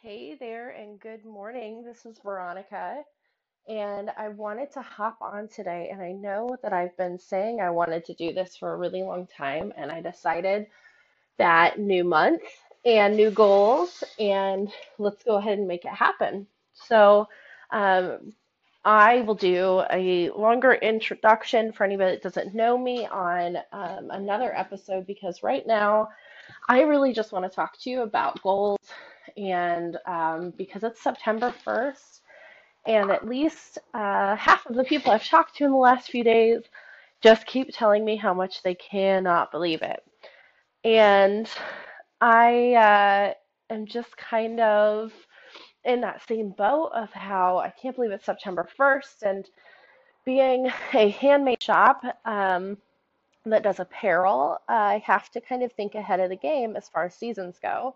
Hey 0.00 0.36
there, 0.38 0.70
and 0.70 1.00
good 1.00 1.24
morning. 1.24 1.82
This 1.82 2.06
is 2.06 2.20
Veronica, 2.22 3.02
and 3.66 4.12
I 4.16 4.28
wanted 4.28 4.70
to 4.74 4.80
hop 4.80 5.18
on 5.20 5.48
today. 5.48 5.88
And 5.90 6.00
I 6.00 6.12
know 6.12 6.56
that 6.62 6.72
I've 6.72 6.96
been 6.96 7.18
saying 7.18 7.60
I 7.60 7.70
wanted 7.70 8.04
to 8.04 8.14
do 8.14 8.32
this 8.32 8.56
for 8.56 8.72
a 8.72 8.76
really 8.76 9.02
long 9.02 9.26
time, 9.26 9.72
and 9.76 9.90
I 9.90 10.00
decided 10.00 10.68
that 11.36 11.80
new 11.80 12.04
month 12.04 12.42
and 12.84 13.16
new 13.16 13.32
goals, 13.32 14.04
and 14.20 14.70
let's 14.98 15.24
go 15.24 15.34
ahead 15.34 15.58
and 15.58 15.66
make 15.66 15.84
it 15.84 15.92
happen. 15.92 16.46
So, 16.74 17.28
um, 17.72 18.32
I 18.84 19.22
will 19.22 19.34
do 19.34 19.82
a 19.90 20.30
longer 20.30 20.74
introduction 20.74 21.72
for 21.72 21.82
anybody 21.82 22.12
that 22.12 22.22
doesn't 22.22 22.54
know 22.54 22.78
me 22.78 23.04
on 23.06 23.56
um, 23.72 24.10
another 24.12 24.56
episode 24.56 25.08
because 25.08 25.42
right 25.42 25.66
now. 25.66 26.08
I 26.68 26.82
really 26.82 27.12
just 27.12 27.32
want 27.32 27.44
to 27.44 27.54
talk 27.54 27.78
to 27.80 27.90
you 27.90 28.02
about 28.02 28.40
goals, 28.42 28.78
and 29.38 29.96
um, 30.06 30.52
because 30.56 30.84
it's 30.84 31.02
September 31.02 31.54
1st, 31.66 32.20
and 32.86 33.10
at 33.10 33.26
least 33.26 33.78
uh, 33.94 34.36
half 34.36 34.66
of 34.66 34.74
the 34.76 34.84
people 34.84 35.12
I've 35.12 35.26
talked 35.26 35.56
to 35.56 35.64
in 35.64 35.70
the 35.70 35.76
last 35.76 36.10
few 36.10 36.24
days 36.24 36.62
just 37.22 37.46
keep 37.46 37.68
telling 37.72 38.04
me 38.04 38.16
how 38.16 38.34
much 38.34 38.62
they 38.62 38.74
cannot 38.74 39.50
believe 39.50 39.82
it. 39.82 40.02
And 40.84 41.48
I 42.20 42.74
uh, 42.74 43.74
am 43.74 43.86
just 43.86 44.16
kind 44.16 44.60
of 44.60 45.12
in 45.84 46.00
that 46.02 46.26
same 46.28 46.50
boat 46.50 46.90
of 46.94 47.10
how 47.12 47.58
I 47.58 47.72
can't 47.80 47.96
believe 47.96 48.12
it's 48.12 48.26
September 48.26 48.68
1st, 48.78 49.22
and 49.22 49.46
being 50.24 50.70
a 50.94 51.10
handmade 51.10 51.62
shop. 51.62 52.02
Um, 52.24 52.78
that 53.46 53.62
does 53.62 53.80
apparel, 53.80 54.58
I 54.68 55.02
have 55.06 55.30
to 55.30 55.40
kind 55.40 55.62
of 55.62 55.72
think 55.72 55.94
ahead 55.94 56.20
of 56.20 56.28
the 56.28 56.36
game 56.36 56.76
as 56.76 56.88
far 56.88 57.06
as 57.06 57.14
seasons 57.14 57.58
go. 57.62 57.94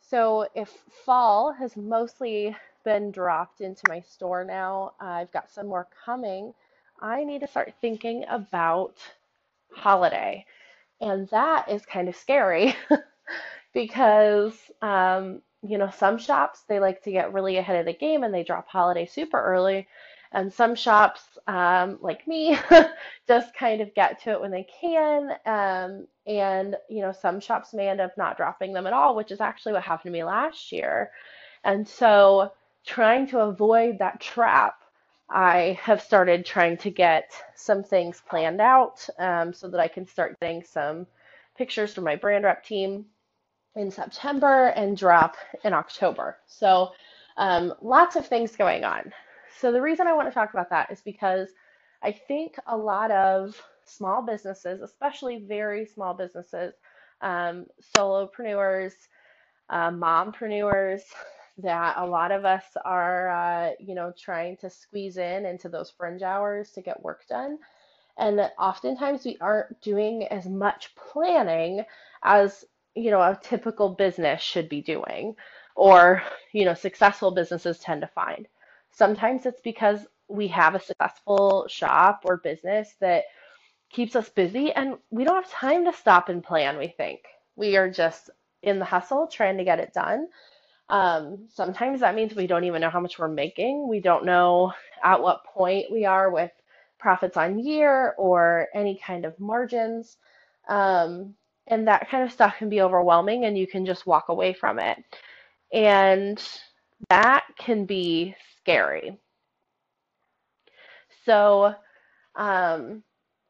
So 0.00 0.48
if 0.54 0.68
fall 1.04 1.52
has 1.52 1.76
mostly 1.76 2.56
been 2.84 3.10
dropped 3.12 3.60
into 3.60 3.86
my 3.86 4.00
store 4.00 4.44
now, 4.44 4.92
I've 5.00 5.30
got 5.32 5.50
some 5.50 5.66
more 5.68 5.88
coming. 6.04 6.54
I 7.00 7.24
need 7.24 7.40
to 7.40 7.46
start 7.46 7.74
thinking 7.80 8.24
about 8.28 8.96
holiday. 9.74 10.44
And 11.00 11.28
that 11.30 11.68
is 11.68 11.86
kind 11.86 12.08
of 12.08 12.16
scary 12.16 12.74
because, 13.74 14.54
um, 14.82 15.42
you 15.62 15.78
know, 15.78 15.90
some 15.90 16.18
shops 16.18 16.62
they 16.68 16.80
like 16.80 17.02
to 17.04 17.12
get 17.12 17.32
really 17.32 17.56
ahead 17.58 17.78
of 17.78 17.86
the 17.86 17.92
game 17.92 18.24
and 18.24 18.32
they 18.34 18.44
drop 18.44 18.68
holiday 18.68 19.06
super 19.06 19.42
early. 19.42 19.86
And 20.32 20.52
some 20.52 20.76
shops, 20.76 21.22
um, 21.48 21.98
like 22.00 22.26
me, 22.28 22.56
just 23.28 23.54
kind 23.54 23.80
of 23.80 23.94
get 23.94 24.22
to 24.22 24.30
it 24.30 24.40
when 24.40 24.52
they 24.52 24.66
can. 24.80 25.32
Um, 25.44 26.06
and, 26.26 26.76
you 26.88 27.02
know, 27.02 27.12
some 27.12 27.40
shops 27.40 27.74
may 27.74 27.88
end 27.88 28.00
up 28.00 28.16
not 28.16 28.36
dropping 28.36 28.72
them 28.72 28.86
at 28.86 28.92
all, 28.92 29.16
which 29.16 29.32
is 29.32 29.40
actually 29.40 29.72
what 29.72 29.82
happened 29.82 30.12
to 30.12 30.18
me 30.18 30.24
last 30.24 30.70
year. 30.70 31.10
And 31.64 31.86
so, 31.86 32.52
trying 32.86 33.26
to 33.28 33.40
avoid 33.40 33.98
that 33.98 34.20
trap, 34.20 34.76
I 35.28 35.78
have 35.82 36.00
started 36.00 36.46
trying 36.46 36.76
to 36.78 36.90
get 36.90 37.32
some 37.56 37.82
things 37.82 38.22
planned 38.28 38.60
out 38.60 39.06
um, 39.18 39.52
so 39.52 39.68
that 39.68 39.80
I 39.80 39.88
can 39.88 40.06
start 40.06 40.38
getting 40.40 40.62
some 40.62 41.06
pictures 41.56 41.94
from 41.94 42.04
my 42.04 42.16
brand 42.16 42.44
rep 42.44 42.64
team 42.64 43.06
in 43.76 43.90
September 43.90 44.68
and 44.68 44.96
drop 44.96 45.36
in 45.64 45.72
October. 45.72 46.38
So, 46.46 46.92
um, 47.36 47.74
lots 47.82 48.16
of 48.16 48.26
things 48.26 48.56
going 48.56 48.84
on. 48.84 49.12
So, 49.60 49.72
the 49.72 49.82
reason 49.82 50.06
I 50.06 50.14
want 50.14 50.28
to 50.28 50.34
talk 50.34 50.54
about 50.54 50.70
that 50.70 50.90
is 50.90 51.02
because 51.02 51.50
I 52.02 52.12
think 52.12 52.56
a 52.66 52.76
lot 52.76 53.10
of 53.10 53.60
small 53.84 54.22
businesses, 54.22 54.80
especially 54.80 55.44
very 55.46 55.84
small 55.84 56.14
businesses, 56.14 56.74
um, 57.20 57.66
solopreneurs, 57.94 58.94
uh, 59.68 59.90
mompreneurs, 59.90 61.02
that 61.58 61.96
a 61.98 62.06
lot 62.06 62.32
of 62.32 62.46
us 62.46 62.64
are, 62.86 63.28
uh, 63.28 63.72
you 63.80 63.94
know, 63.94 64.12
trying 64.18 64.56
to 64.58 64.70
squeeze 64.70 65.18
in 65.18 65.44
into 65.44 65.68
those 65.68 65.90
fringe 65.90 66.22
hours 66.22 66.72
to 66.72 66.82
get 66.82 67.02
work 67.02 67.26
done. 67.28 67.58
And 68.18 68.38
that 68.38 68.54
oftentimes 68.58 69.24
we 69.24 69.38
aren't 69.40 69.80
doing 69.82 70.26
as 70.28 70.46
much 70.46 70.94
planning 70.96 71.84
as, 72.22 72.64
you 72.94 73.10
know, 73.10 73.20
a 73.20 73.38
typical 73.42 73.90
business 73.94 74.42
should 74.42 74.68
be 74.68 74.82
doing, 74.82 75.36
or, 75.76 76.22
you 76.52 76.64
know, 76.64 76.74
successful 76.74 77.32
businesses 77.32 77.78
tend 77.80 78.02
to 78.02 78.08
find. 78.08 78.48
Sometimes 78.92 79.46
it's 79.46 79.60
because 79.60 80.06
we 80.28 80.48
have 80.48 80.74
a 80.74 80.80
successful 80.80 81.66
shop 81.68 82.22
or 82.24 82.38
business 82.38 82.94
that 83.00 83.24
keeps 83.90 84.16
us 84.16 84.28
busy 84.28 84.72
and 84.72 84.96
we 85.10 85.24
don't 85.24 85.42
have 85.42 85.52
time 85.52 85.84
to 85.84 85.92
stop 85.92 86.28
and 86.28 86.44
plan, 86.44 86.78
we 86.78 86.88
think. 86.88 87.20
We 87.56 87.76
are 87.76 87.90
just 87.90 88.30
in 88.62 88.78
the 88.78 88.84
hustle 88.84 89.26
trying 89.26 89.58
to 89.58 89.64
get 89.64 89.80
it 89.80 89.92
done. 89.92 90.28
Um, 90.88 91.48
sometimes 91.52 92.00
that 92.00 92.14
means 92.14 92.34
we 92.34 92.46
don't 92.46 92.64
even 92.64 92.80
know 92.80 92.90
how 92.90 93.00
much 93.00 93.18
we're 93.18 93.28
making. 93.28 93.88
We 93.88 94.00
don't 94.00 94.24
know 94.24 94.72
at 95.02 95.22
what 95.22 95.44
point 95.44 95.86
we 95.90 96.04
are 96.04 96.30
with 96.30 96.50
profits 96.98 97.36
on 97.36 97.58
year 97.58 98.14
or 98.18 98.68
any 98.74 99.00
kind 99.04 99.24
of 99.24 99.38
margins. 99.38 100.16
Um, 100.68 101.34
and 101.68 101.86
that 101.88 102.10
kind 102.10 102.24
of 102.24 102.32
stuff 102.32 102.56
can 102.58 102.68
be 102.68 102.82
overwhelming 102.82 103.44
and 103.44 103.56
you 103.56 103.66
can 103.66 103.86
just 103.86 104.06
walk 104.06 104.28
away 104.28 104.52
from 104.52 104.78
it. 104.78 104.98
And 105.72 106.42
that 107.08 107.44
can 107.58 107.84
be 107.86 108.34
scary. 108.58 109.18
So, 111.24 111.74
um, 112.36 113.02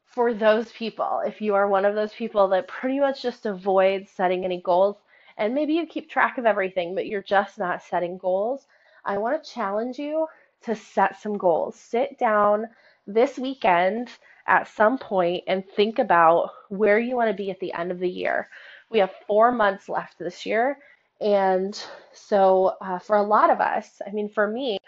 for 0.06 0.34
those 0.34 0.72
people, 0.72 1.21
if 1.27 1.41
you 1.41 1.55
are 1.55 1.69
one 1.69 1.84
of 1.84 1.94
those 1.94 2.12
people 2.15 2.49
that 2.49 2.69
pretty 2.69 3.00
much 3.00 3.22
just 3.22 3.47
avoids 3.47 4.11
setting 4.11 4.44
any 4.44 4.61
goals, 4.61 4.97
and 5.37 5.55
maybe 5.55 5.75
you 5.75 5.87
keep 5.87 6.11
track 6.11 6.38
of 6.38 6.47
everything, 6.47 6.94
but 6.94 7.06
you're 7.06 7.22
just 7.22 7.59
not 7.59 7.83
setting 7.83 8.19
goals, 8.19 8.66
I 9.05 9.19
want 9.19 9.43
to 9.43 9.50
challenge 9.50 9.99
you 9.99 10.27
to 10.62 10.75
set 10.75 11.17
some 11.21 11.38
goals. 11.38 11.77
Sit 11.77 12.19
down 12.19 12.69
this 13.06 13.38
weekend 13.38 14.11
at 14.47 14.69
some 14.69 14.99
point 14.99 15.44
and 15.47 15.65
think 15.77 15.99
about 15.99 16.50
where 16.69 16.99
you 16.99 17.17
want 17.17 17.31
to 17.31 17.37
be 17.43 17.50
at 17.50 17.61
the 17.61 17.72
end 17.72 17.91
of 17.93 18.00
the 18.00 18.09
year. 18.09 18.49
We 18.91 18.99
have 18.99 19.12
four 19.27 19.53
months 19.53 19.88
left 19.88 20.19
this 20.19 20.44
year. 20.44 20.78
And 21.20 21.81
so, 22.12 22.76
uh, 22.81 22.98
for 22.98 23.16
a 23.16 23.22
lot 23.22 23.50
of 23.50 23.60
us, 23.60 24.00
I 24.06 24.10
mean, 24.10 24.28
for 24.28 24.47
me, 24.47 24.78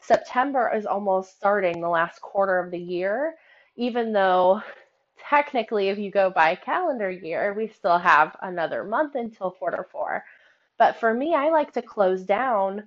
September 0.00 0.70
is 0.74 0.86
almost 0.86 1.36
starting 1.36 1.80
the 1.80 1.88
last 1.88 2.20
quarter 2.20 2.58
of 2.58 2.70
the 2.70 2.78
year, 2.78 3.36
even 3.76 4.12
though 4.12 4.62
technically, 5.28 5.88
if 5.88 5.98
you 5.98 6.10
go 6.10 6.30
by 6.30 6.54
calendar 6.54 7.10
year, 7.10 7.54
we 7.54 7.68
still 7.68 7.98
have 7.98 8.36
another 8.42 8.84
month 8.84 9.14
until 9.14 9.52
quarter 9.52 9.86
four. 9.90 10.24
But 10.78 10.96
for 10.96 11.14
me, 11.14 11.34
I 11.34 11.50
like 11.50 11.72
to 11.74 11.82
close 11.82 12.24
down 12.24 12.84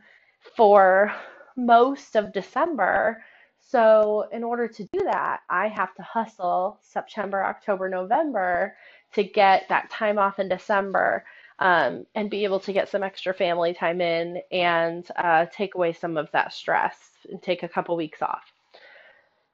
for 0.55 1.13
most 1.55 2.15
of 2.15 2.33
December. 2.33 3.23
So, 3.61 4.27
in 4.31 4.43
order 4.43 4.67
to 4.67 4.83
do 4.91 4.99
that, 5.05 5.41
I 5.49 5.67
have 5.67 5.95
to 5.95 6.03
hustle 6.03 6.79
September, 6.81 7.43
October, 7.43 7.89
November 7.89 8.75
to 9.13 9.23
get 9.23 9.67
that 9.69 9.89
time 9.89 10.19
off 10.19 10.39
in 10.39 10.49
December 10.49 11.23
um, 11.59 12.05
and 12.15 12.29
be 12.29 12.43
able 12.43 12.59
to 12.61 12.73
get 12.73 12.89
some 12.89 13.03
extra 13.03 13.33
family 13.33 13.73
time 13.73 14.01
in 14.01 14.41
and 14.51 15.07
uh, 15.15 15.45
take 15.55 15.75
away 15.75 15.93
some 15.93 16.17
of 16.17 16.29
that 16.31 16.53
stress 16.53 16.97
and 17.29 17.41
take 17.41 17.63
a 17.63 17.69
couple 17.69 17.95
weeks 17.95 18.21
off. 18.21 18.43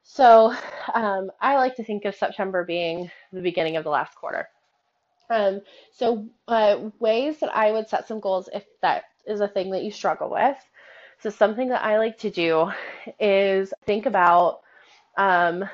So 0.02 0.54
um, 0.94 1.30
I 1.40 1.56
like 1.56 1.76
to 1.76 1.84
think 1.84 2.04
of 2.04 2.14
September 2.14 2.64
being 2.64 3.10
the 3.32 3.42
beginning 3.42 3.76
of 3.76 3.84
the 3.84 3.90
last 3.90 4.14
quarter. 4.16 4.48
Um, 5.28 5.60
so 5.92 6.26
uh, 6.48 6.90
ways 6.98 7.38
that 7.38 7.54
I 7.54 7.70
would 7.70 7.88
set 7.88 8.08
some 8.08 8.18
goals 8.18 8.48
if 8.52 8.64
that 8.82 9.04
is 9.26 9.40
a 9.40 9.48
thing 9.48 9.70
that 9.70 9.84
you 9.84 9.92
struggle 9.92 10.30
with. 10.30 10.56
So 11.20 11.30
something 11.30 11.68
that 11.68 11.84
I 11.84 11.98
like 11.98 12.18
to 12.18 12.30
do 12.30 12.72
is 13.20 13.72
think 13.84 14.06
about 14.06 14.62
um, 15.16 15.64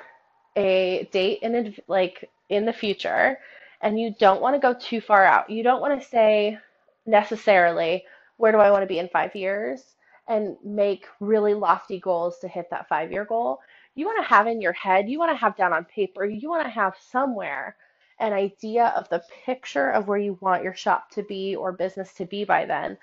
a 0.56 1.09
date 1.12 1.38
in 1.42 1.75
like 1.88 2.28
in 2.48 2.66
the 2.66 2.72
future 2.72 3.38
and 3.86 4.00
you 4.00 4.12
don't 4.19 4.42
want 4.42 4.56
to 4.56 4.58
go 4.58 4.74
too 4.74 5.00
far 5.00 5.24
out. 5.24 5.48
You 5.48 5.62
don't 5.62 5.80
want 5.80 6.00
to 6.00 6.08
say 6.08 6.58
necessarily, 7.06 8.04
where 8.36 8.50
do 8.50 8.59
I 8.59 8.72
want 8.72 8.83
to 8.83 8.88
be 8.88 8.98
in 8.98 9.09
five 9.09 9.36
years? 9.36 9.94
And 10.27 10.56
make 10.65 11.06
really 11.21 11.54
lofty 11.54 12.00
goals 12.00 12.41
to 12.41 12.48
hit 12.48 12.68
that 12.71 12.88
five 12.88 13.12
year 13.12 13.24
goal. 13.24 13.60
You 13.94 14.06
want 14.06 14.18
to 14.24 14.28
have 14.28 14.48
in 14.48 14.60
your 14.60 14.72
head, 14.72 15.09
you 15.09 15.21
want 15.21 15.30
to 15.30 15.36
have 15.36 15.56
down 15.56 15.72
on 15.72 15.84
paper, 15.84 16.24
you 16.24 16.50
want 16.50 16.65
to 16.65 16.68
have 16.68 16.94
somewhere 17.12 17.77
an 18.18 18.33
idea 18.33 18.86
of 18.97 19.09
the 19.09 19.22
picture 19.44 19.91
of 19.91 20.09
where 20.09 20.18
you 20.18 20.36
want 20.41 20.65
your 20.65 20.74
shop 20.74 21.10
to 21.12 21.22
be 21.22 21.54
or 21.54 21.71
business 21.71 22.12
to 22.15 22.24
be 22.24 22.44
by 22.44 22.66
then. 22.66 22.98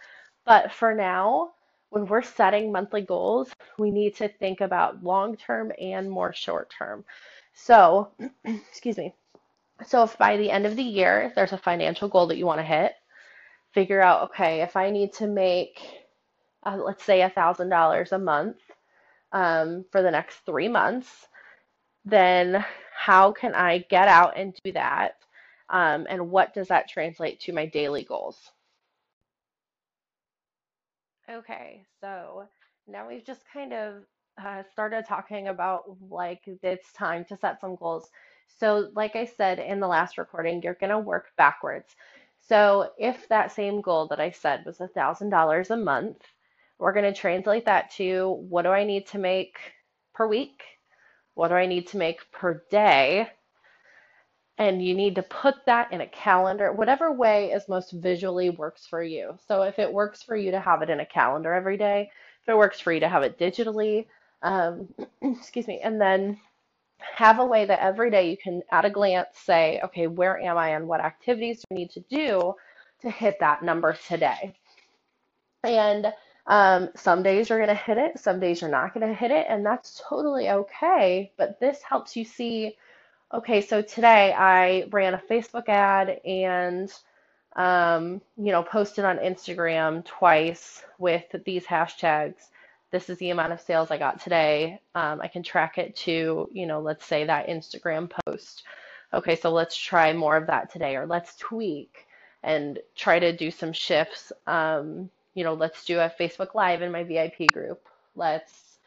But 0.45 0.73
for 0.73 0.93
now, 0.93 1.53
when 1.91 2.07
we're 2.07 2.23
setting 2.23 2.73
monthly 2.73 3.03
goals, 3.03 3.49
we 3.79 3.89
need 3.89 4.17
to 4.17 4.27
think 4.27 4.59
about 4.59 5.01
long 5.01 5.37
term 5.37 5.71
and 5.79 6.11
more 6.11 6.33
short 6.33 6.73
term. 6.77 7.05
So, 7.53 8.11
excuse 8.43 8.97
me. 8.97 9.15
So 9.85 10.03
if 10.03 10.17
by 10.17 10.37
the 10.37 10.51
end 10.51 10.65
of 10.65 10.75
the 10.75 10.83
year 10.83 11.31
there's 11.35 11.53
a 11.53 11.57
financial 11.57 12.07
goal 12.07 12.27
that 12.27 12.37
you 12.37 12.45
want 12.45 12.59
to 12.59 12.63
hit, 12.65 12.93
figure 13.73 14.01
out, 14.01 14.23
okay, 14.29 14.61
if 14.61 14.75
I 14.75 14.89
need 14.91 15.13
to 15.13 15.27
make, 15.27 15.79
uh, 16.63 16.77
let's 16.77 17.03
say, 17.03 17.21
a 17.21 17.29
thousand 17.29 17.69
dollars 17.69 18.11
a 18.11 18.19
month 18.19 18.57
um, 19.31 19.85
for 19.91 20.01
the 20.01 20.11
next 20.11 20.37
three 20.45 20.67
months, 20.67 21.27
then 22.05 22.63
how 22.95 23.31
can 23.31 23.53
I 23.55 23.79
get 23.89 24.07
out 24.07 24.37
and 24.37 24.53
do 24.63 24.71
that? 24.73 25.15
Um, 25.69 26.05
and 26.09 26.29
what 26.29 26.53
does 26.53 26.67
that 26.67 26.89
translate 26.89 27.39
to 27.41 27.53
my 27.53 27.65
daily 27.65 28.03
goals? 28.03 28.51
Okay, 31.29 31.85
so 32.01 32.47
now 32.87 33.07
we've 33.07 33.25
just 33.25 33.41
kind 33.51 33.73
of 33.73 34.03
uh, 34.43 34.63
started 34.71 35.05
talking 35.05 35.47
about 35.47 35.83
like 36.09 36.41
it's 36.61 36.91
time 36.93 37.25
to 37.25 37.37
set 37.37 37.59
some 37.61 37.75
goals. 37.75 38.09
So, 38.47 38.89
like 38.95 39.15
I 39.15 39.25
said 39.25 39.59
in 39.59 39.79
the 39.79 39.87
last 39.87 40.17
recording, 40.17 40.61
you're 40.61 40.75
going 40.75 40.89
to 40.91 40.99
work 40.99 41.27
backwards. 41.37 41.95
So, 42.41 42.91
if 42.97 43.27
that 43.29 43.51
same 43.51 43.81
goal 43.81 44.07
that 44.07 44.19
I 44.19 44.31
said 44.31 44.65
was 44.65 44.79
$1,000 44.79 45.69
a 45.69 45.77
month, 45.77 46.17
we're 46.79 46.93
going 46.93 47.11
to 47.11 47.19
translate 47.19 47.65
that 47.65 47.91
to 47.91 48.45
what 48.49 48.63
do 48.63 48.69
I 48.69 48.83
need 48.83 49.07
to 49.07 49.17
make 49.17 49.57
per 50.13 50.27
week? 50.27 50.61
What 51.35 51.49
do 51.49 51.55
I 51.55 51.65
need 51.65 51.87
to 51.87 51.97
make 51.97 52.31
per 52.31 52.63
day? 52.69 53.29
and 54.57 54.85
you 54.85 54.93
need 54.93 55.15
to 55.15 55.23
put 55.23 55.55
that 55.65 55.91
in 55.91 56.01
a 56.01 56.07
calendar, 56.07 56.71
whatever 56.71 57.11
way 57.11 57.51
is 57.51 57.67
most 57.67 57.91
visually 57.91 58.49
works 58.51 58.85
for 58.85 59.01
you. 59.01 59.37
So 59.47 59.63
if 59.63 59.79
it 59.79 59.91
works 59.91 60.21
for 60.21 60.35
you 60.35 60.51
to 60.51 60.59
have 60.59 60.81
it 60.81 60.89
in 60.89 60.99
a 60.99 61.05
calendar 61.05 61.53
every 61.53 61.77
day, 61.77 62.11
if 62.41 62.49
it 62.49 62.57
works 62.57 62.79
for 62.79 62.93
you 62.93 62.99
to 62.99 63.09
have 63.09 63.23
it 63.23 63.39
digitally, 63.39 64.05
um, 64.43 64.87
excuse 65.21 65.67
me, 65.67 65.79
and 65.83 65.99
then 65.99 66.39
have 67.15 67.39
a 67.39 67.45
way 67.45 67.65
that 67.65 67.79
every 67.79 68.11
day 68.11 68.29
you 68.29 68.37
can 68.37 68.61
at 68.71 68.85
a 68.85 68.89
glance 68.89 69.29
say, 69.33 69.79
okay, 69.83 70.07
where 70.07 70.39
am 70.39 70.57
I 70.57 70.69
and 70.69 70.87
what 70.87 71.01
activities 71.01 71.59
do 71.59 71.75
I 71.75 71.79
need 71.79 71.91
to 71.91 71.99
do 72.01 72.53
to 73.01 73.09
hit 73.09 73.37
that 73.39 73.63
number 73.63 73.97
today? 74.07 74.55
And 75.63 76.13
um, 76.47 76.89
some 76.95 77.23
days 77.23 77.49
you're 77.49 77.57
going 77.59 77.69
to 77.69 77.75
hit 77.75 77.97
it, 77.97 78.19
some 78.19 78.39
days 78.39 78.61
you're 78.61 78.69
not 78.69 78.93
going 78.93 79.07
to 79.07 79.13
hit 79.13 79.31
it, 79.31 79.45
and 79.49 79.65
that's 79.65 80.01
totally 80.07 80.49
okay. 80.49 81.31
But 81.37 81.59
this 81.59 81.81
helps 81.81 82.15
you 82.15 82.25
see 82.25 82.75
Okay, 83.33 83.61
so 83.61 83.81
today 83.81 84.31
I 84.37 84.85
ran 84.91 85.15
a 85.15 85.17
Facebook 85.17 85.67
ad 85.67 86.21
and 86.23 86.93
um, 87.55 88.21
you 88.37 88.51
know, 88.51 88.61
posted 88.61 89.05
on 89.05 89.17
Instagram 89.17 90.05
twice 90.05 90.83
with 90.99 91.23
these 91.43 91.65
hashtags. 91.65 92.49
This 92.93 93.09
is 93.09 93.17
the 93.17 93.31
amount 93.31 93.51
of 93.51 93.59
sales 93.59 93.89
I 93.89 93.97
got 93.97 94.21
today. 94.21 94.79
Um, 94.93 95.19
I 95.19 95.27
can 95.27 95.41
track 95.41 95.79
it 95.79 95.95
to, 95.95 96.47
you 96.53 96.67
know, 96.67 96.79
let's 96.79 97.03
say 97.03 97.25
that 97.25 97.47
Instagram 97.47 98.11
post. 98.27 98.65
Okay, 99.11 99.35
so 99.35 99.51
let's 99.51 99.75
try 99.75 100.13
more 100.13 100.37
of 100.37 100.45
that 100.45 100.71
today, 100.71 100.95
or 100.95 101.07
let's 101.07 101.35
tweak 101.37 102.05
and 102.43 102.77
try 102.95 103.17
to 103.17 103.35
do 103.35 103.49
some 103.49 103.73
shifts. 103.73 104.31
Um, 104.45 105.09
you 105.33 105.43
know, 105.43 105.55
let's 105.55 105.83
do 105.85 106.01
a 106.01 106.13
Facebook 106.19 106.53
Live 106.53 106.83
in 106.83 106.91
my 106.91 107.03
VIP 107.03 107.51
group. 107.51 107.81
Let's 108.15 108.77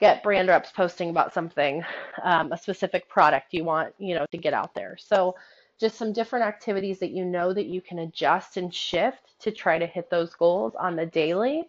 get 0.00 0.22
brand 0.22 0.48
reps 0.48 0.70
posting 0.70 1.08
about 1.08 1.32
something, 1.32 1.82
um, 2.24 2.52
a 2.52 2.58
specific 2.58 3.08
product 3.08 3.54
you 3.54 3.64
want, 3.64 3.94
you 3.98 4.14
know, 4.14 4.26
to 4.32 4.36
get 4.36 4.52
out 4.52 4.74
there. 4.74 4.98
So 5.00 5.34
just 5.80 5.96
some 5.96 6.12
different 6.12 6.44
activities 6.44 6.98
that 6.98 7.10
you 7.10 7.24
know 7.24 7.54
that 7.54 7.64
you 7.64 7.80
can 7.80 8.00
adjust 8.00 8.58
and 8.58 8.74
shift 8.74 9.40
to 9.40 9.50
try 9.50 9.78
to 9.78 9.86
hit 9.86 10.10
those 10.10 10.34
goals 10.34 10.74
on 10.74 10.94
the 10.94 11.06
daily 11.06 11.66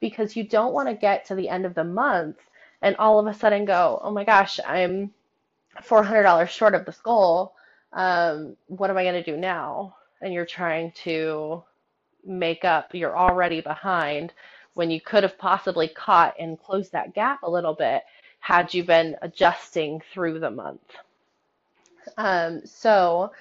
because 0.00 0.36
you 0.36 0.44
don't 0.44 0.72
want 0.72 0.88
to 0.88 0.94
get 0.94 1.26
to 1.26 1.34
the 1.34 1.48
end 1.48 1.66
of 1.66 1.74
the 1.74 1.84
month 1.84 2.36
and 2.82 2.96
all 2.96 3.18
of 3.18 3.26
a 3.26 3.34
sudden 3.34 3.64
go, 3.64 4.00
oh 4.02 4.10
my 4.10 4.24
gosh, 4.24 4.60
I'm 4.66 5.12
$400 5.82 6.48
short 6.48 6.74
of 6.74 6.84
this 6.84 7.00
goal. 7.00 7.54
Um, 7.92 8.56
what 8.66 8.90
am 8.90 8.96
I 8.96 9.04
going 9.04 9.22
to 9.22 9.30
do 9.30 9.36
now? 9.36 9.96
And 10.20 10.32
you're 10.32 10.46
trying 10.46 10.92
to 11.04 11.62
make 12.24 12.64
up, 12.64 12.94
you're 12.94 13.16
already 13.16 13.60
behind 13.60 14.32
when 14.74 14.90
you 14.90 15.00
could 15.00 15.22
have 15.22 15.38
possibly 15.38 15.88
caught 15.88 16.34
and 16.38 16.60
closed 16.60 16.92
that 16.92 17.14
gap 17.14 17.42
a 17.42 17.50
little 17.50 17.74
bit 17.74 18.02
had 18.40 18.72
you 18.72 18.84
been 18.84 19.16
adjusting 19.22 20.00
through 20.12 20.38
the 20.38 20.50
month. 20.50 20.80
Um, 22.16 22.62
so, 22.64 23.32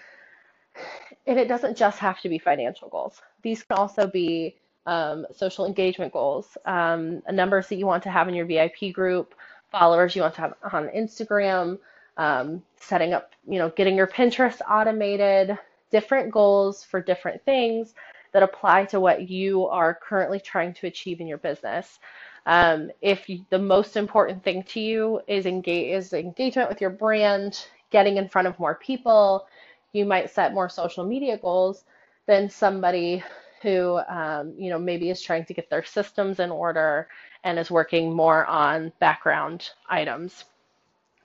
and 1.25 1.39
it 1.39 1.47
doesn't 1.47 1.77
just 1.77 1.99
have 1.99 2.19
to 2.21 2.29
be 2.29 2.39
financial 2.39 2.89
goals. 2.89 3.21
These 3.43 3.63
can 3.63 3.77
also 3.77 4.07
be 4.07 4.55
um, 4.87 5.25
social 5.35 5.65
engagement 5.65 6.13
goals, 6.13 6.57
um, 6.65 7.21
numbers 7.31 7.67
that 7.67 7.75
you 7.75 7.85
want 7.85 8.01
to 8.03 8.09
have 8.09 8.27
in 8.27 8.33
your 8.33 8.45
VIP 8.45 8.93
group, 8.93 9.35
followers 9.69 10.15
you 10.15 10.21
want 10.21 10.33
to 10.35 10.41
have 10.41 10.53
on 10.71 10.87
Instagram, 10.87 11.77
um, 12.15 12.63
setting 12.77 13.13
up, 13.13 13.33
you 13.47 13.59
know, 13.59 13.69
getting 13.69 13.95
your 13.95 14.07
Pinterest 14.07 14.59
automated, 14.67 15.57
different 15.91 16.31
goals 16.31 16.83
for 16.83 17.01
different 17.01 17.43
things 17.43 17.93
that 18.31 18.43
apply 18.43 18.85
to 18.85 18.99
what 18.99 19.29
you 19.29 19.67
are 19.67 19.93
currently 19.93 20.39
trying 20.39 20.73
to 20.73 20.87
achieve 20.87 21.19
in 21.19 21.27
your 21.27 21.37
business. 21.37 21.99
Um, 22.45 22.89
if 23.01 23.27
you, 23.27 23.45
the 23.49 23.59
most 23.59 23.97
important 23.97 24.41
thing 24.41 24.63
to 24.63 24.79
you 24.79 25.19
is 25.27 25.45
engage 25.45 25.93
is 25.93 26.13
engagement 26.13 26.69
with 26.69 26.79
your 26.79 26.91
brand, 26.91 27.67
getting 27.91 28.15
in 28.17 28.29
front 28.29 28.47
of 28.47 28.57
more 28.57 28.75
people, 28.75 29.47
you 29.91 30.05
might 30.05 30.29
set 30.29 30.53
more 30.53 30.69
social 30.69 31.05
media 31.05 31.37
goals 31.37 31.83
than 32.25 32.49
somebody 32.49 33.21
who 33.61 33.99
um, 34.09 34.53
you 34.57 34.69
know 34.69 34.79
maybe 34.79 35.09
is 35.09 35.21
trying 35.21 35.45
to 35.45 35.53
get 35.53 35.69
their 35.69 35.83
systems 35.83 36.39
in 36.39 36.51
order 36.51 37.07
and 37.43 37.59
is 37.59 37.71
working 37.71 38.13
more 38.13 38.45
on 38.45 38.91
background 38.99 39.69
items. 39.89 40.45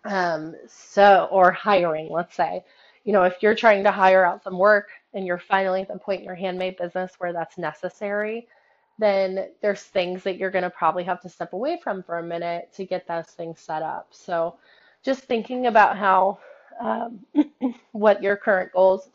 Um, 0.05 0.57
so 0.67 1.29
or 1.31 1.53
hiring, 1.53 2.11
let's 2.11 2.35
say 2.35 2.65
you 3.05 3.13
know, 3.13 3.25
if 3.25 3.43
you're 3.43 3.55
trying 3.55 3.85
to 3.85 3.91
hire 3.91 4.25
out 4.25 4.45
some 4.45 4.59
work 4.59 4.91
and 5.15 5.27
you're 5.27 5.39
finally 5.39 5.83
at 5.83 5.89
the 5.89 5.99
point 5.99 6.21
in 6.21 6.27
your 6.27 6.35
handmade 6.35 6.77
business 6.77 7.13
where 7.19 7.33
that's 7.33 7.59
necessary, 7.59 8.47
then 8.99 9.49
there's 9.61 9.83
things 9.83 10.23
that 10.23 10.37
you're 10.37 10.51
going 10.51 10.63
to 10.63 10.71
probably 10.71 11.05
have 11.05 11.21
to 11.21 11.29
step 11.29 11.53
away 11.53 11.81
from 11.83 12.03
for 12.03 12.19
a 12.19 12.23
minute 12.23 12.71
to 12.75 12.85
get 12.85 13.07
those 13.09 13.27
things 13.27 13.59
set 13.59 13.83
up. 13.83 14.09
So 14.11 14.55
just 15.03 15.25
thinking 15.25 15.67
about 15.67 15.97
how 15.99 16.39
um, 16.81 17.21
what 17.93 18.23
your 18.23 18.37
current 18.37 18.73
goals 18.73 19.09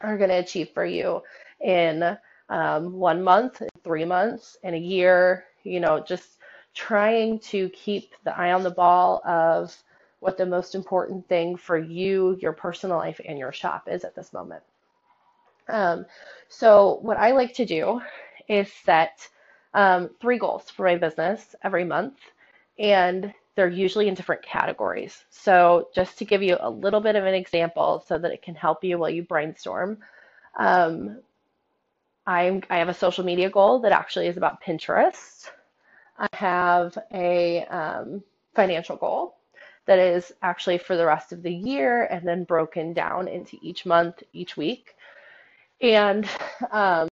are 0.00 0.16
going 0.16 0.30
to 0.30 0.36
achieve 0.36 0.70
for 0.72 0.86
you 0.86 1.22
in 1.60 2.16
um, 2.50 2.92
one 2.92 3.22
month, 3.22 3.62
three 3.82 4.04
months, 4.04 4.58
and 4.62 4.74
a 4.74 4.78
year, 4.78 5.44
you 5.62 5.80
know, 5.80 6.00
just 6.00 6.38
trying 6.74 7.38
to 7.38 7.68
keep 7.70 8.12
the 8.24 8.36
eye 8.36 8.52
on 8.52 8.62
the 8.62 8.70
ball 8.70 9.22
of 9.24 9.74
what 10.18 10.36
the 10.36 10.44
most 10.44 10.74
important 10.74 11.26
thing 11.28 11.56
for 11.56 11.78
you, 11.78 12.36
your 12.40 12.52
personal 12.52 12.98
life, 12.98 13.20
and 13.24 13.38
your 13.38 13.52
shop 13.52 13.88
is 13.90 14.04
at 14.04 14.14
this 14.14 14.32
moment. 14.32 14.62
Um, 15.68 16.04
so, 16.48 16.98
what 17.02 17.16
I 17.16 17.30
like 17.30 17.54
to 17.54 17.64
do 17.64 18.00
is 18.48 18.70
set 18.84 19.28
um, 19.72 20.10
three 20.20 20.38
goals 20.38 20.68
for 20.68 20.84
my 20.84 20.96
business 20.96 21.54
every 21.62 21.84
month, 21.84 22.18
and 22.78 23.32
they're 23.54 23.68
usually 23.68 24.08
in 24.08 24.14
different 24.14 24.42
categories. 24.42 25.24
So, 25.30 25.88
just 25.94 26.18
to 26.18 26.24
give 26.24 26.42
you 26.42 26.56
a 26.60 26.68
little 26.68 27.00
bit 27.00 27.14
of 27.14 27.24
an 27.24 27.34
example 27.34 28.04
so 28.06 28.18
that 28.18 28.32
it 28.32 28.42
can 28.42 28.56
help 28.56 28.82
you 28.82 28.98
while 28.98 29.10
you 29.10 29.22
brainstorm, 29.22 29.98
um, 30.58 31.20
I'm, 32.26 32.62
I 32.70 32.78
have 32.78 32.88
a 32.88 32.94
social 32.94 33.24
media 33.24 33.50
goal 33.50 33.80
that 33.80 33.92
actually 33.92 34.26
is 34.26 34.36
about 34.36 34.62
Pinterest. 34.62 35.50
I 36.18 36.28
have 36.34 36.96
a 37.12 37.64
um, 37.66 38.22
financial 38.54 38.96
goal 38.96 39.36
that 39.86 39.98
is 39.98 40.32
actually 40.42 40.78
for 40.78 40.96
the 40.96 41.06
rest 41.06 41.32
of 41.32 41.42
the 41.42 41.52
year 41.52 42.04
and 42.04 42.26
then 42.26 42.44
broken 42.44 42.92
down 42.92 43.26
into 43.26 43.56
each 43.62 43.86
month, 43.86 44.22
each 44.32 44.56
week. 44.56 44.94
And 45.80 46.28
um, 46.70 47.08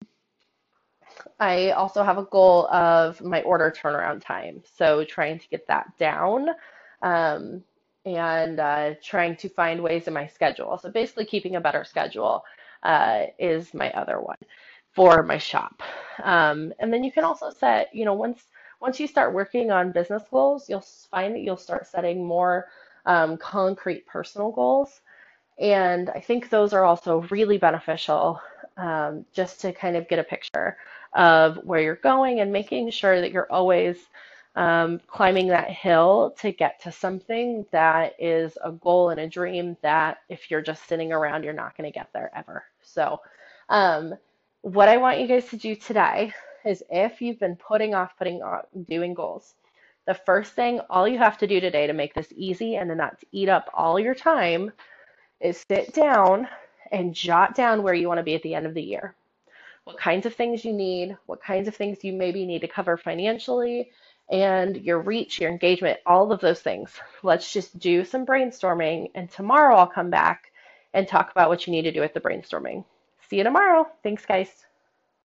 I 1.40 1.72
also 1.72 2.04
have 2.04 2.18
a 2.18 2.26
goal 2.26 2.68
of 2.68 3.22
my 3.22 3.42
order 3.44 3.74
turnaround 3.76 4.24
time. 4.24 4.62
So 4.76 5.04
trying 5.06 5.40
to 5.40 5.48
get 5.48 5.66
that 5.68 5.98
down 5.98 6.50
um, 7.02 7.64
and 8.06 8.60
uh, 8.60 8.96
trying 9.02 9.38
to 9.38 9.50
find 9.50 9.82
ways 9.82 10.08
in 10.08 10.14
my 10.14 10.28
schedule. 10.28 10.78
So 10.78 10.92
basically, 10.92 11.26
keeping 11.26 11.56
a 11.56 11.62
better 11.62 11.84
schedule 11.84 12.44
uh, 12.84 13.24
is 13.40 13.74
my 13.74 13.92
other 13.92 14.20
one 14.20 14.38
for 14.98 15.22
my 15.22 15.38
shop. 15.38 15.84
Um, 16.24 16.74
and 16.80 16.92
then 16.92 17.04
you 17.04 17.12
can 17.12 17.24
also 17.24 17.52
set, 17.52 17.94
you 17.94 18.04
know, 18.04 18.16
once 18.16 18.42
once 18.82 19.00
you 19.00 19.08
start 19.08 19.34
working 19.34 19.70
on 19.72 19.92
business 19.92 20.24
goals, 20.32 20.68
you'll 20.68 20.86
find 21.12 21.36
that 21.36 21.42
you'll 21.42 21.56
start 21.56 21.86
setting 21.88 22.26
more 22.26 22.68
um, 23.06 23.38
concrete 23.38 24.08
personal 24.08 24.52
goals. 24.52 25.02
And 25.60 26.10
I 26.10 26.20
think 26.20 26.50
those 26.50 26.74
are 26.74 26.84
also 26.84 27.22
really 27.30 27.60
beneficial 27.60 28.42
um, 28.76 29.26
just 29.34 29.62
to 29.62 29.72
kind 29.72 29.96
of 29.96 30.08
get 30.08 30.20
a 30.20 30.24
picture 30.24 30.78
of 31.14 31.58
where 31.64 31.82
you're 31.82 31.96
going 31.96 32.40
and 32.40 32.52
making 32.52 32.90
sure 32.90 33.22
that 33.22 33.32
you're 33.32 33.52
always 33.52 33.98
um, 34.56 35.00
climbing 35.08 35.48
that 35.48 35.70
hill 35.70 36.36
to 36.40 36.52
get 36.52 36.82
to 36.82 36.92
something 36.92 37.66
that 37.72 38.14
is 38.20 38.58
a 38.64 38.72
goal 38.72 39.10
and 39.12 39.20
a 39.20 39.28
dream 39.28 39.78
that 39.84 40.18
if 40.30 40.50
you're 40.50 40.62
just 40.62 40.88
sitting 40.88 41.12
around, 41.12 41.44
you're 41.44 41.54
not 41.54 41.78
going 41.78 41.92
to 41.92 41.98
get 41.98 42.10
there 42.14 42.32
ever. 42.36 42.64
So, 42.82 43.22
um, 43.70 44.16
what 44.62 44.90
I 44.90 44.98
want 44.98 45.20
you 45.20 45.28
guys 45.28 45.48
to 45.50 45.58
do 45.58 45.76
today 45.76 46.34
is 46.66 46.84
if 46.90 47.22
you've 47.22 47.40
been 47.40 47.56
putting 47.56 47.94
off 47.94 48.18
putting 48.18 48.42
off 48.42 48.66
doing 48.88 49.14
goals, 49.14 49.56
the 50.06 50.14
first 50.14 50.54
thing 50.54 50.80
all 50.90 51.08
you 51.08 51.18
have 51.18 51.38
to 51.40 51.48
do 51.48 51.60
today 51.60 51.88
to 51.88 51.94
make 51.94 52.14
this 52.14 52.32
easy 52.36 52.76
and 52.76 52.90
to 52.90 52.96
not 52.96 53.22
eat 53.32 53.50
up 53.50 53.70
all 53.74 54.00
your 54.00 54.16
time 54.16 54.72
is 55.40 55.66
sit 55.70 55.94
down 55.94 56.48
and 56.92 57.14
jot 57.14 57.56
down 57.56 57.84
where 57.84 57.94
you 57.94 58.08
want 58.08 58.18
to 58.18 58.24
be 58.24 58.36
at 58.36 58.42
the 58.44 58.56
end 58.56 58.66
of 58.66 58.74
the 58.74 58.82
year. 58.82 59.16
What 59.84 59.98
kinds 59.98 60.26
of 60.26 60.36
things 60.36 60.66
you 60.66 60.74
need, 60.74 61.18
what 61.26 61.42
kinds 61.42 61.68
of 61.68 61.76
things 61.76 62.04
you 62.04 62.14
maybe 62.14 62.46
need 62.46 62.62
to 62.62 62.68
cover 62.68 62.98
financially, 62.98 63.92
and 64.30 64.76
your 64.78 65.00
reach, 65.00 65.40
your 65.40 65.50
engagement, 65.50 66.00
all 66.06 66.32
of 66.32 66.42
those 66.42 66.60
things. 66.62 66.92
Let's 67.24 67.52
just 67.54 67.80
do 67.80 68.04
some 68.04 68.26
brainstorming, 68.26 69.12
and 69.16 69.30
tomorrow 69.30 69.78
I'll 69.78 69.88
come 69.88 70.10
back 70.10 70.52
and 70.94 71.08
talk 71.08 71.32
about 71.32 71.50
what 71.50 71.66
you 71.66 71.72
need 71.72 71.84
to 71.84 71.92
do 71.92 72.02
with 72.02 72.14
the 72.14 72.20
brainstorming. 72.20 72.84
See 73.30 73.38
you 73.38 73.44
tomorrow. 73.44 73.88
Thanks, 74.04 74.26
guys. 74.26 74.67